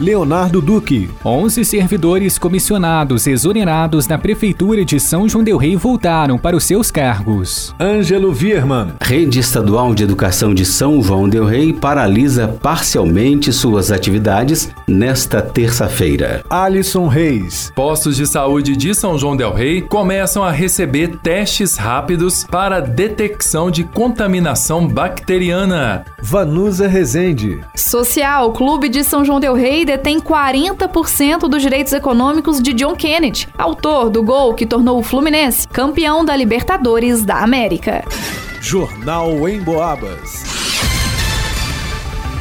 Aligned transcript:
Leonardo 0.00 0.60
Duque. 0.60 1.10
11 1.24 1.64
servidores 1.64 2.38
comissionados 2.38 3.26
exonerados 3.26 4.06
na 4.06 4.16
Prefeitura 4.16 4.84
de 4.84 5.00
São 5.00 5.28
João 5.28 5.42
Del 5.42 5.56
Rei 5.56 5.76
voltaram 5.76 6.38
para 6.38 6.56
os 6.56 6.64
seus 6.64 6.90
cargos. 6.90 7.74
Ângelo 7.80 8.32
Virman. 8.32 8.92
Rede 9.00 9.40
Estadual 9.40 9.94
de 9.94 10.04
Educação 10.04 10.54
de 10.54 10.64
São 10.64 11.02
João 11.02 11.28
Del 11.28 11.44
Rei 11.44 11.72
paralisa 11.72 12.46
parcialmente 12.46 13.52
suas 13.52 13.90
atividades 13.90 14.70
nesta 14.86 15.42
terça-feira. 15.42 16.44
Alisson 16.48 17.08
Reis. 17.08 17.72
Postos 17.74 18.16
de 18.16 18.26
saúde 18.26 18.76
de 18.76 18.94
São 18.94 19.18
João 19.18 19.36
Del 19.36 19.52
Rei 19.52 19.82
começam 19.82 20.44
a 20.44 20.52
receber 20.52 21.18
testes 21.18 21.76
rápidos 21.76 22.44
para 22.44 22.80
detecção 22.80 23.70
de 23.70 23.82
contaminação 23.82 24.86
bacteriana. 24.86 26.04
Vanusa 26.22 26.86
Rezende. 26.86 27.60
Social 27.74 28.52
Clube 28.52 28.88
de 28.88 29.02
São 29.02 29.24
João 29.24 29.40
Del 29.40 29.54
Rei 29.54 29.87
detém 29.88 30.20
40% 30.20 31.48
dos 31.48 31.62
direitos 31.62 31.94
econômicos 31.94 32.60
de 32.60 32.74
John 32.74 32.94
Kennedy, 32.94 33.48
autor 33.56 34.10
do 34.10 34.22
gol 34.22 34.52
que 34.52 34.66
tornou 34.66 34.98
o 34.98 35.02
Fluminense 35.02 35.66
campeão 35.66 36.22
da 36.22 36.36
Libertadores 36.36 37.24
da 37.24 37.36
América. 37.36 38.04
Jornal 38.60 39.48
em 39.48 39.58
Boabas. 39.60 40.47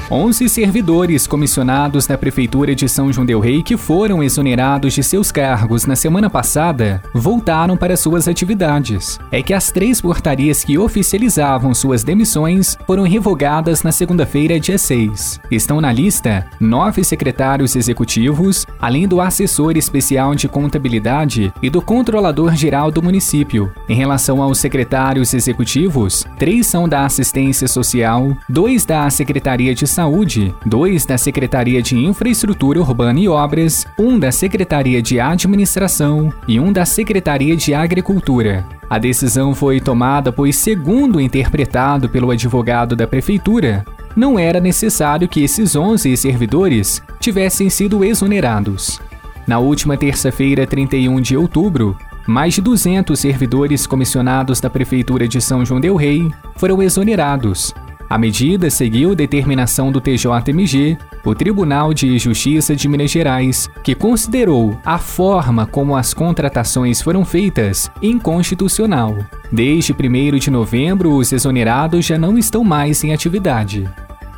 11 0.10 0.48
servidores 0.48 1.28
comissionados 1.28 2.08
na 2.08 2.18
Prefeitura 2.18 2.74
de 2.74 2.88
São 2.88 3.12
João 3.12 3.26
Del 3.26 3.42
Rei 3.42 3.62
que 3.62 3.76
foram 3.76 4.24
exonerados 4.24 4.94
de 4.94 5.04
seus 5.04 5.34
cargos 5.34 5.86
na 5.86 5.98
semana 5.98 6.30
passada 6.30 7.04
voltaram 7.14 7.76
para 7.76 7.98
suas 7.98 8.26
atividades. 8.26 9.20
É 9.30 9.44
que 9.44 9.54
as 9.54 9.70
três 9.70 10.00
portarias 10.00 10.64
que 10.64 10.78
oficializavam 10.78 11.74
suas 11.74 12.06
demissões 12.06 12.78
foram 12.88 13.04
revogadas 13.04 13.84
na 13.84 13.92
segunda-feira, 13.92 14.58
dia 14.58 14.78
6. 14.78 15.42
Estão 15.52 15.82
na 15.82 15.92
lista 15.92 16.46
nove 16.58 17.04
secretários 17.04 17.76
executivos, 17.76 18.66
além 18.80 19.10
do 19.10 19.20
assessor 19.20 19.76
especial 19.76 20.34
de 20.36 20.48
contabilidade 20.48 21.52
e 21.62 21.70
do 21.70 21.82
controlador 21.82 22.56
geral 22.56 22.92
do 22.92 23.04
município. 23.04 23.74
Em 23.90 23.96
relação 23.96 24.42
aos 24.42 24.58
secretários 24.58 25.34
executivos, 25.34 26.26
três 26.40 26.66
são 26.66 26.88
da 26.88 27.06
assistência 27.06 27.68
social, 27.68 28.38
dois 28.48 28.86
da 28.86 29.10
Secretaria 29.10 29.76
de 29.76 29.86
Saúde, 29.98 30.54
dois 30.64 31.08
da 31.08 31.18
Secretaria 31.18 31.82
de 31.82 31.98
Infraestrutura 31.98 32.80
Urbana 32.80 33.20
e 33.20 33.28
Obras, 33.28 33.84
um 33.98 34.20
da 34.20 34.32
Secretaria 34.32 35.02
de 35.02 35.20
Administração 35.20 36.32
e 36.48 36.60
um 36.60 36.72
da 36.72 36.86
Secretaria 36.86 37.58
de 37.58 37.74
Agricultura. 37.74 38.64
A 38.88 39.00
decisão 39.00 39.56
foi 39.56 39.82
tomada 39.82 40.32
pois, 40.32 40.56
segundo 40.56 41.20
interpretado 41.20 42.08
pelo 42.08 42.30
advogado 42.30 42.96
da 42.96 43.08
Prefeitura, 43.08 43.84
não 44.16 44.38
era 44.38 44.60
necessário 44.60 45.28
que 45.28 45.44
esses 45.44 45.76
11 45.76 46.16
servidores 46.16 47.02
tivessem 47.20 47.68
sido 47.68 48.04
exonerados. 48.04 49.02
Na 49.48 49.58
última 49.58 49.98
terça-feira, 49.98 50.68
31 50.68 51.20
de 51.20 51.36
outubro, 51.36 51.98
mais 52.28 52.54
de 52.54 52.62
200 52.62 53.20
servidores 53.20 53.88
comissionados 53.88 54.62
da 54.62 54.70
Prefeitura 54.70 55.28
de 55.28 55.42
São 55.42 55.66
João 55.66 55.82
Del 55.82 55.96
Rei 55.96 56.32
foram 56.56 56.84
exonerados, 56.84 57.74
a 58.10 58.18
medida 58.18 58.70
seguiu 58.70 59.14
determinação 59.14 59.92
do 59.92 60.00
TJMG, 60.00 60.98
o 61.26 61.36
Tribunal 61.36 61.94
de 61.94 62.18
Justiça 62.18 62.74
de 62.74 62.88
Minas 62.88 63.12
Gerais, 63.12 63.70
que 63.84 63.94
considerou 63.94 64.80
a 64.86 64.98
forma 64.98 65.66
como 65.66 65.96
as 65.96 66.14
contratações 66.14 67.02
foram 67.02 67.26
feitas 67.26 67.92
inconstitucional. 68.02 69.18
Desde 69.52 69.94
1 69.94 70.38
de 70.38 70.50
novembro, 70.50 71.16
os 71.16 71.34
exonerados 71.34 72.06
já 72.06 72.18
não 72.18 72.38
estão 72.38 72.64
mais 72.64 73.04
em 73.04 73.14
atividade. 73.14 73.90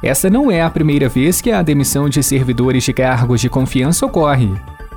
Essa 0.02 0.30
não 0.30 0.50
é 0.50 0.64
a 0.64 0.70
primeira 0.70 1.08
vez 1.08 1.40
que 1.40 1.52
a 1.52 1.62
demissão 1.62 2.10
de 2.10 2.24
servidores 2.24 2.84
de 2.84 2.94
cargos 2.94 3.40
de 3.40 3.50
confiança 3.50 4.06
ocorre. 4.06 4.50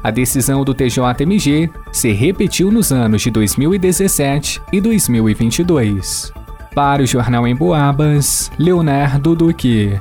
A 0.02 0.10
decisão 0.10 0.64
do 0.64 0.72
TJMG 0.72 1.70
se 1.92 2.10
repetiu 2.12 2.70
nos 2.72 2.90
anos 2.90 3.20
de 3.22 3.30
2017 3.30 4.62
e 4.72 4.80
2022. 4.80 6.32
Para 6.74 7.02
o 7.02 7.06
Jornal 7.06 7.46
em 7.46 7.54
Boabas, 7.54 8.50
Leonardo 8.58 9.36
Duque. 9.36 10.00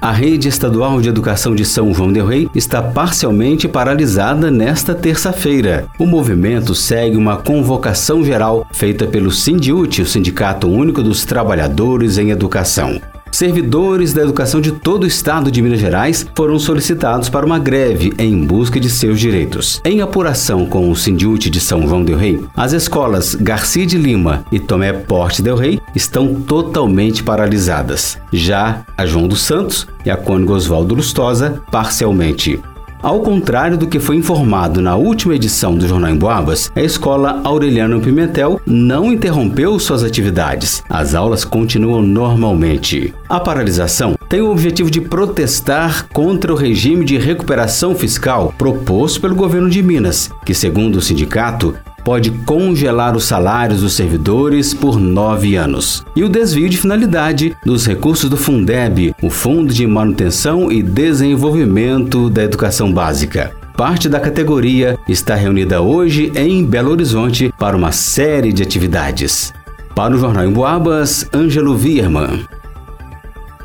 A 0.00 0.12
rede 0.12 0.46
estadual 0.46 1.00
de 1.00 1.08
educação 1.08 1.54
de 1.54 1.64
São 1.64 1.92
João 1.92 2.12
del 2.12 2.26
Rei 2.26 2.48
está 2.54 2.80
parcialmente 2.80 3.66
paralisada 3.66 4.50
nesta 4.50 4.94
terça-feira. 4.94 5.86
O 5.98 6.06
movimento 6.06 6.74
segue 6.74 7.16
uma 7.16 7.38
convocação 7.38 8.22
geral 8.22 8.66
feita 8.70 9.06
pelo 9.06 9.32
Sindiute, 9.32 10.02
o 10.02 10.06
Sindicato 10.06 10.68
Único 10.68 11.02
dos 11.02 11.24
Trabalhadores 11.24 12.16
em 12.16 12.30
Educação. 12.30 13.00
Servidores 13.30 14.12
da 14.12 14.22
educação 14.22 14.60
de 14.60 14.72
todo 14.72 15.04
o 15.04 15.06
estado 15.06 15.50
de 15.50 15.62
Minas 15.62 15.80
Gerais 15.80 16.26
foram 16.34 16.58
solicitados 16.58 17.28
para 17.28 17.46
uma 17.46 17.58
greve 17.58 18.12
em 18.18 18.44
busca 18.44 18.80
de 18.80 18.90
seus 18.90 19.20
direitos. 19.20 19.80
Em 19.84 20.00
apuração 20.00 20.66
com 20.66 20.90
o 20.90 20.96
Sindiúte 20.96 21.50
de 21.50 21.60
São 21.60 21.86
João 21.86 22.04
del 22.04 22.18
Rei, 22.18 22.40
as 22.56 22.72
escolas 22.72 23.34
Garcia 23.34 23.86
de 23.86 23.98
Lima 23.98 24.44
e 24.50 24.58
Tomé 24.58 24.92
Porte 24.92 25.42
del 25.42 25.56
Rei 25.56 25.80
estão 25.94 26.34
totalmente 26.34 27.22
paralisadas. 27.22 28.18
Já 28.32 28.84
a 28.96 29.06
João 29.06 29.28
dos 29.28 29.42
Santos 29.42 29.86
e 30.04 30.10
a 30.10 30.16
Cônigo 30.16 30.54
Oswaldo 30.54 30.94
Lustosa, 30.94 31.60
parcialmente. 31.70 32.60
Ao 33.00 33.20
contrário 33.20 33.78
do 33.78 33.86
que 33.86 34.00
foi 34.00 34.16
informado 34.16 34.82
na 34.82 34.96
última 34.96 35.34
edição 35.34 35.76
do 35.76 35.86
Jornal 35.86 36.10
em 36.10 36.16
Boabas, 36.16 36.70
a 36.74 36.82
escola 36.82 37.40
Aureliano 37.44 38.00
Pimentel 38.00 38.60
não 38.66 39.12
interrompeu 39.12 39.78
suas 39.78 40.02
atividades. 40.02 40.82
As 40.90 41.14
aulas 41.14 41.44
continuam 41.44 42.02
normalmente. 42.02 43.14
A 43.28 43.38
paralisação 43.38 44.18
tem 44.28 44.40
o 44.40 44.50
objetivo 44.50 44.90
de 44.90 45.00
protestar 45.00 46.08
contra 46.08 46.52
o 46.52 46.56
regime 46.56 47.04
de 47.04 47.16
recuperação 47.16 47.94
fiscal 47.94 48.52
proposto 48.58 49.20
pelo 49.20 49.36
governo 49.36 49.70
de 49.70 49.80
Minas, 49.80 50.30
que, 50.44 50.52
segundo 50.52 50.96
o 50.96 51.02
sindicato, 51.02 51.76
pode 52.08 52.30
congelar 52.46 53.14
os 53.14 53.24
salários 53.24 53.82
dos 53.82 53.92
servidores 53.92 54.72
por 54.72 54.98
nove 54.98 55.56
anos. 55.56 56.02
E 56.16 56.24
o 56.24 56.28
desvio 56.30 56.66
de 56.66 56.78
finalidade 56.78 57.54
dos 57.66 57.86
recursos 57.86 58.30
do 58.30 58.36
Fundeb, 58.38 59.14
o 59.22 59.28
Fundo 59.28 59.74
de 59.74 59.86
Manutenção 59.86 60.72
e 60.72 60.82
Desenvolvimento 60.82 62.30
da 62.30 62.42
Educação 62.42 62.90
Básica. 62.90 63.52
Parte 63.76 64.08
da 64.08 64.18
categoria 64.18 64.98
está 65.06 65.34
reunida 65.34 65.82
hoje 65.82 66.32
em 66.34 66.64
Belo 66.64 66.92
Horizonte 66.92 67.52
para 67.58 67.76
uma 67.76 67.92
série 67.92 68.54
de 68.54 68.62
atividades. 68.62 69.52
Para 69.94 70.14
o 70.14 70.18
Jornal 70.18 70.46
em 70.46 70.50
Boabas, 70.50 71.28
Ângelo 71.30 71.76
Vierman. 71.76 72.46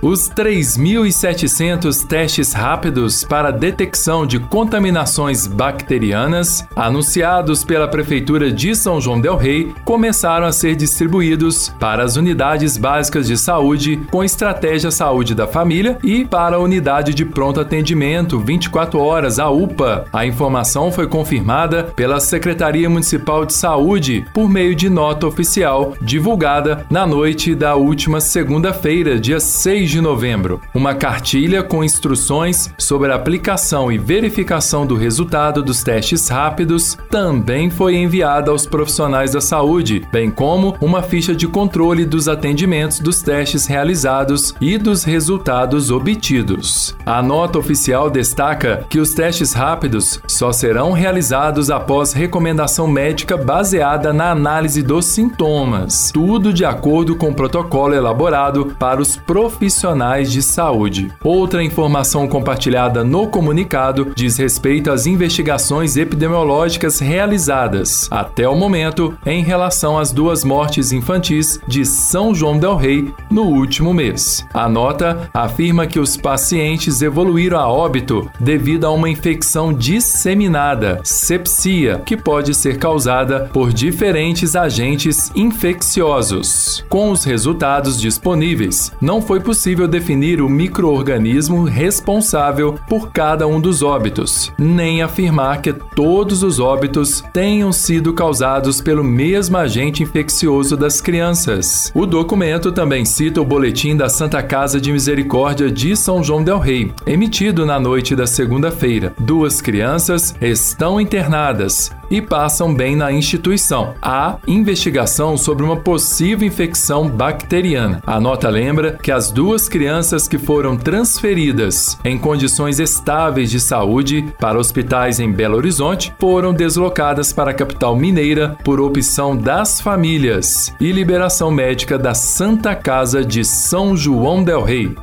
Os 0.03 0.29
3.700 0.29 2.05
testes 2.05 2.51
rápidos 2.51 3.23
para 3.23 3.51
detecção 3.51 4.27
de 4.27 4.37
contaminações 4.37 5.47
bacterianas, 5.47 6.67
anunciados 6.75 7.63
pela 7.63 7.87
Prefeitura 7.87 8.51
de 8.51 8.75
São 8.75 8.99
João 8.99 9.21
Del 9.21 9.37
Rei, 9.37 9.73
começaram 9.85 10.45
a 10.45 10.51
ser 10.51 10.75
distribuídos 10.75 11.69
para 11.79 12.03
as 12.03 12.17
unidades 12.17 12.75
básicas 12.75 13.27
de 13.27 13.37
saúde 13.37 14.01
com 14.11 14.21
estratégia 14.21 14.91
saúde 14.91 15.33
da 15.33 15.47
família 15.47 15.97
e 16.03 16.25
para 16.25 16.57
a 16.57 16.59
unidade 16.59 17.13
de 17.13 17.23
pronto 17.23 17.61
atendimento 17.61 18.41
24 18.41 18.99
horas, 18.99 19.39
a 19.39 19.49
UPA. 19.49 20.03
A 20.11 20.25
informação 20.25 20.91
foi 20.91 21.07
confirmada 21.07 21.85
pela 21.95 22.19
Secretaria 22.19 22.89
Municipal 22.89 23.45
de 23.45 23.53
Saúde 23.53 24.25
por 24.33 24.49
meio 24.49 24.75
de 24.75 24.89
nota 24.89 25.25
oficial 25.27 25.93
divulgada 26.01 26.85
na 26.89 27.07
noite 27.07 27.55
da 27.55 27.75
última 27.75 28.19
segunda-feira, 28.19 29.17
dia 29.17 29.39
6 29.39 29.92
de 29.93 30.01
novembro, 30.01 30.59
uma 30.73 30.95
cartilha 30.95 31.61
com 31.61 31.83
instruções 31.83 32.73
sobre 32.79 33.11
a 33.11 33.15
aplicação 33.15 33.91
e 33.91 33.97
verificação 33.99 34.87
do 34.87 34.95
resultado 34.95 35.61
dos 35.61 35.83
testes 35.83 36.27
rápidos 36.27 36.97
também 37.11 37.69
foi 37.69 37.95
enviada 37.95 38.49
aos 38.49 38.65
profissionais 38.65 39.33
da 39.33 39.39
saúde, 39.39 40.01
bem 40.11 40.31
como 40.31 40.75
uma 40.81 41.03
ficha 41.03 41.35
de 41.35 41.47
controle 41.47 42.05
dos 42.05 42.27
atendimentos 42.27 42.99
dos 42.99 43.21
testes 43.21 43.67
realizados 43.67 44.55
e 44.59 44.79
dos 44.79 45.03
resultados 45.03 45.91
obtidos. 45.91 46.95
A 47.05 47.21
nota 47.21 47.59
oficial 47.59 48.09
destaca 48.09 48.83
que 48.89 48.99
os 48.99 49.13
testes 49.13 49.53
rápidos 49.53 50.19
só 50.27 50.51
serão 50.51 50.91
realizados 50.91 51.69
após 51.69 52.13
recomendação 52.13 52.87
médica 52.87 53.37
baseada 53.37 54.11
na 54.11 54.31
análise 54.31 54.81
dos 54.81 55.05
sintomas, 55.05 56.09
tudo 56.11 56.51
de 56.51 56.65
acordo 56.65 57.15
com 57.15 57.29
o 57.29 57.35
protocolo 57.35 57.93
elaborado 57.93 58.73
para 58.79 58.99
os 58.99 59.15
profissionais 59.15 59.82
profissionais 59.83 60.31
de 60.31 60.41
saúde. 60.41 61.11
Outra 61.21 61.61
informação 61.61 62.25
compartilhada 62.25 63.03
no 63.03 63.27
comunicado 63.27 64.13
diz 64.15 64.37
respeito 64.37 64.89
às 64.89 65.05
investigações 65.05 65.97
epidemiológicas 65.97 66.99
realizadas 66.99 68.07
até 68.09 68.47
o 68.47 68.55
momento 68.55 69.13
em 69.25 69.43
relação 69.43 69.99
às 69.99 70.13
duas 70.13 70.45
mortes 70.45 70.93
infantis 70.93 71.59
de 71.67 71.85
São 71.85 72.33
João 72.33 72.57
del 72.57 72.77
Rei 72.77 73.13
no 73.29 73.43
último 73.43 73.93
mês. 73.93 74.45
A 74.53 74.69
nota 74.69 75.29
afirma 75.33 75.85
que 75.85 75.99
os 75.99 76.15
pacientes 76.15 77.01
evoluíram 77.01 77.59
a 77.59 77.67
óbito 77.67 78.29
devido 78.39 78.85
a 78.85 78.91
uma 78.91 79.09
infecção 79.09 79.73
disseminada, 79.73 81.01
sepsia, 81.03 82.01
que 82.05 82.15
pode 82.15 82.53
ser 82.53 82.77
causada 82.77 83.49
por 83.51 83.73
diferentes 83.73 84.55
agentes 84.55 85.29
infecciosos. 85.35 86.85
Com 86.87 87.11
os 87.11 87.25
resultados 87.25 87.99
disponíveis, 87.99 88.93
não 89.01 89.21
foi 89.21 89.41
possível 89.41 89.62
definir 89.87 90.41
o 90.41 90.49
microorganismo 90.49 91.63
responsável 91.63 92.75
por 92.89 93.11
cada 93.11 93.47
um 93.47 93.61
dos 93.61 93.81
óbitos, 93.81 94.51
nem 94.57 95.01
afirmar 95.01 95.61
que 95.61 95.71
todos 95.71 96.43
os 96.43 96.59
óbitos 96.59 97.23
tenham 97.31 97.71
sido 97.71 98.13
causados 98.13 98.81
pelo 98.81 99.03
mesmo 99.03 99.55
agente 99.55 100.03
infeccioso 100.03 100.75
das 100.75 100.99
crianças. 100.99 101.91
O 101.95 102.05
documento 102.05 102.73
também 102.73 103.05
cita 103.05 103.39
o 103.39 103.45
boletim 103.45 103.95
da 103.95 104.09
Santa 104.09 104.43
Casa 104.43 104.81
de 104.81 104.91
Misericórdia 104.91 105.71
de 105.71 105.95
São 105.95 106.21
João 106.21 106.43
del 106.43 106.59
Rei, 106.59 106.91
emitido 107.05 107.65
na 107.65 107.79
noite 107.79 108.17
da 108.17 108.27
segunda-feira. 108.27 109.13
Duas 109.17 109.61
crianças 109.61 110.35
estão 110.41 110.99
internadas 110.99 111.89
e 112.13 112.21
passam 112.21 112.71
bem 112.71 112.95
na 112.95 113.11
instituição. 113.11 113.95
Há 113.99 114.37
investigação 114.47 115.35
sobre 115.35 115.63
uma 115.63 115.77
possível 115.77 116.47
infecção 116.47 117.09
bacteriana. 117.09 118.03
A 118.05 118.19
nota 118.19 118.49
lembra 118.49 118.99
que 119.01 119.11
as 119.11 119.31
duas 119.31 119.67
crianças 119.67 120.27
que 120.27 120.37
foram 120.37 120.77
transferidas 120.77 121.97
em 122.05 122.15
condições 122.15 122.79
estáveis 122.79 123.49
de 123.49 123.59
saúde 123.59 124.31
para 124.39 124.59
hospitais 124.59 125.19
em 125.19 125.31
Belo 125.31 125.57
Horizonte 125.57 126.13
foram 126.19 126.53
deslocadas 126.53 127.33
para 127.33 127.49
a 127.49 127.53
capital 127.53 127.95
mineira 127.95 128.55
por 128.63 128.79
opção 128.79 129.35
das 129.35 129.81
famílias 129.81 130.71
e 130.79 130.91
liberação 130.91 131.49
médica 131.49 131.97
da 131.97 132.13
Santa 132.13 132.75
Casa 132.75 133.25
de 133.25 133.43
São 133.43 133.97
João 133.97 134.43
del 134.43 134.61
Rei. 134.61 134.95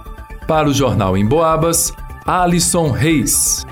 Para 0.47 0.69
o 0.69 0.73
jornal 0.73 1.17
em 1.17 1.27
Boabas, 1.27 1.93
Alisson 2.25 2.93
Reis. 2.93 3.67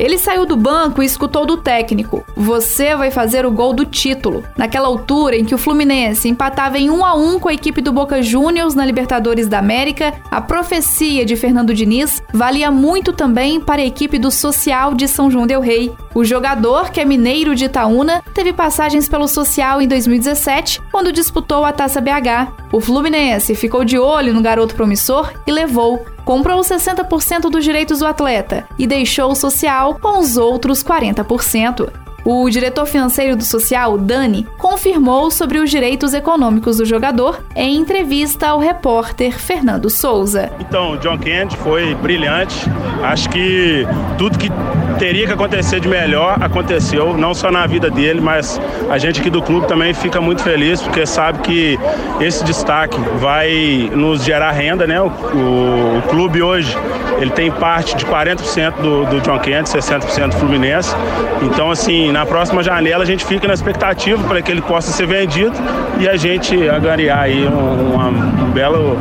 Ele 0.00 0.16
saiu 0.16 0.46
do 0.46 0.56
banco 0.56 1.02
e 1.02 1.06
escutou 1.06 1.44
do 1.44 1.58
técnico: 1.58 2.24
Você 2.34 2.96
vai 2.96 3.10
fazer 3.10 3.44
o 3.44 3.50
gol 3.50 3.74
do 3.74 3.84
título. 3.84 4.42
Naquela 4.56 4.88
altura 4.88 5.36
em 5.36 5.44
que 5.44 5.54
o 5.54 5.58
Fluminense 5.58 6.26
empatava 6.26 6.78
em 6.78 6.88
1 6.88 7.04
a 7.04 7.14
1 7.14 7.38
com 7.38 7.50
a 7.50 7.52
equipe 7.52 7.82
do 7.82 7.92
Boca 7.92 8.22
Juniors 8.22 8.74
na 8.74 8.86
Libertadores 8.86 9.46
da 9.46 9.58
América, 9.58 10.14
a 10.30 10.40
profecia 10.40 11.26
de 11.26 11.36
Fernando 11.36 11.74
Diniz 11.74 12.22
valia 12.32 12.70
muito 12.70 13.12
também 13.12 13.60
para 13.60 13.82
a 13.82 13.84
equipe 13.84 14.18
do 14.18 14.30
Social 14.30 14.94
de 14.94 15.06
São 15.06 15.30
João 15.30 15.46
del 15.46 15.60
Rei. 15.60 15.92
O 16.14 16.24
jogador, 16.24 16.90
que 16.90 17.00
é 17.00 17.04
mineiro 17.04 17.54
de 17.54 17.66
Itaúna, 17.66 18.22
teve 18.32 18.54
passagens 18.54 19.06
pelo 19.06 19.28
Social 19.28 19.82
em 19.82 19.86
2017, 19.86 20.80
quando 20.90 21.12
disputou 21.12 21.62
a 21.62 21.72
Taça 21.72 22.00
BH. 22.00 22.59
O 22.72 22.80
Fluminense 22.80 23.54
ficou 23.54 23.84
de 23.84 23.98
olho 23.98 24.32
no 24.32 24.40
garoto 24.40 24.74
promissor 24.74 25.32
e 25.46 25.52
levou 25.52 26.04
comprou 26.24 26.60
60% 26.60 27.50
dos 27.50 27.64
direitos 27.64 27.98
do 27.98 28.06
atleta 28.06 28.64
e 28.78 28.86
deixou 28.86 29.32
o 29.32 29.34
social 29.34 29.98
com 30.00 30.20
os 30.20 30.36
outros 30.36 30.84
40%. 30.84 31.90
O 32.24 32.48
diretor 32.50 32.86
financeiro 32.86 33.34
do 33.34 33.42
Social, 33.42 33.96
Dani, 33.96 34.46
confirmou 34.58 35.30
sobre 35.30 35.58
os 35.58 35.70
direitos 35.70 36.12
econômicos 36.12 36.76
do 36.76 36.84
jogador 36.84 37.42
em 37.56 37.76
entrevista 37.76 38.48
ao 38.48 38.58
repórter 38.58 39.38
Fernando 39.38 39.88
Souza. 39.88 40.52
Então, 40.60 40.96
John 40.98 41.18
Kennedy 41.18 41.56
foi 41.56 41.94
brilhante. 41.94 42.66
Acho 43.02 43.28
que 43.30 43.86
tudo 44.18 44.38
que 44.38 44.50
teria 45.00 45.26
que 45.26 45.32
acontecer 45.32 45.80
de 45.80 45.88
melhor 45.88 46.36
aconteceu, 46.42 47.16
não 47.16 47.32
só 47.32 47.50
na 47.50 47.66
vida 47.66 47.90
dele, 47.90 48.20
mas 48.20 48.60
a 48.90 48.98
gente 48.98 49.18
aqui 49.18 49.30
do 49.30 49.40
clube 49.40 49.66
também 49.66 49.94
fica 49.94 50.20
muito 50.20 50.42
feliz 50.42 50.82
porque 50.82 51.06
sabe 51.06 51.38
que 51.38 51.78
esse 52.20 52.44
destaque 52.44 52.98
vai 53.18 53.90
nos 53.94 54.22
gerar 54.22 54.50
renda, 54.50 54.86
né? 54.86 55.00
O, 55.00 55.06
o, 55.06 55.98
o 55.98 56.02
clube 56.10 56.42
hoje 56.42 56.76
ele 57.18 57.30
tem 57.30 57.50
parte 57.50 57.96
de 57.96 58.04
40% 58.04 58.74
do, 58.74 59.06
do 59.06 59.20
John 59.22 59.38
Kennedy, 59.38 59.70
60% 59.70 60.28
do 60.28 60.36
Fluminense. 60.36 60.94
Então, 61.42 61.70
assim, 61.70 62.12
na 62.12 62.26
próxima 62.26 62.62
janela 62.62 63.02
a 63.02 63.06
gente 63.06 63.24
fica 63.24 63.48
na 63.48 63.54
expectativa 63.54 64.22
para 64.28 64.42
que 64.42 64.50
ele 64.50 64.60
possa 64.62 64.92
ser 64.92 65.06
vendido 65.06 65.56
e 65.98 66.06
a 66.06 66.16
gente 66.16 66.68
agariar 66.68 67.20
aí 67.20 67.46
uma, 67.46 68.08
um 68.08 68.50
belo, 68.50 68.98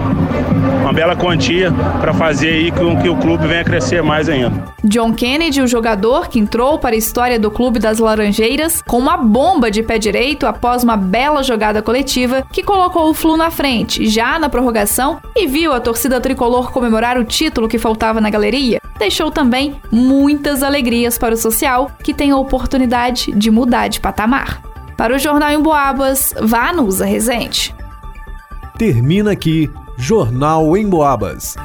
uma 0.82 0.94
bela 0.94 1.16
quantia 1.16 1.74
para 2.00 2.14
fazer 2.14 2.50
aí 2.50 2.72
com 2.72 2.98
que 2.98 3.10
o 3.10 3.18
clube 3.18 3.46
venha 3.48 3.66
crescer 3.66 4.02
mais 4.02 4.30
ainda. 4.30 4.70
John 4.84 5.14
Kennedy, 5.14 5.62
o 5.62 5.68
jogador 5.68 5.89
que 6.30 6.40
entrou 6.40 6.78
para 6.78 6.96
a 6.96 6.98
história 6.98 7.40
do 7.40 7.50
Clube 7.50 7.80
das 7.80 8.00
Laranjeiras 8.00 8.82
com 8.82 8.98
uma 8.98 9.18
bomba 9.18 9.72
de 9.72 9.82
pé 9.82 9.98
direito 9.98 10.46
após 10.46 10.84
uma 10.84 10.96
bela 10.96 11.42
jogada 11.42 11.82
coletiva 11.82 12.46
que 12.52 12.64
colocou 12.64 13.10
o 13.10 13.14
Flu 13.14 13.36
na 13.36 13.50
frente, 13.50 14.08
já 14.08 14.38
na 14.38 14.50
prorrogação, 14.50 15.20
e 15.36 15.48
viu 15.48 15.74
a 15.74 15.80
torcida 15.80 16.22
tricolor 16.22 16.72
comemorar 16.72 17.18
o 17.18 17.24
título 17.24 17.68
que 17.68 17.80
faltava 17.80 18.22
na 18.22 18.30
galeria, 18.30 18.82
deixou 18.98 19.32
também 19.32 19.82
muitas 19.92 20.62
alegrias 20.62 21.18
para 21.18 21.34
o 21.34 21.38
social, 21.38 21.92
que 22.04 22.14
tem 22.14 22.32
a 22.32 22.38
oportunidade 22.38 23.32
de 23.32 23.50
mudar 23.50 23.88
de 23.88 24.00
patamar. 24.00 24.62
Para 24.96 25.16
o 25.16 25.20
Jornal 25.20 25.52
em 25.52 25.62
Boabas, 25.62 26.34
vá 26.42 26.74
no 26.74 26.84
Usa 26.84 27.06
Resente. 27.06 27.74
Termina 28.78 29.32
aqui 29.32 29.70
Jornal 29.98 30.78
em 30.78 30.88
Boabas. 30.88 31.56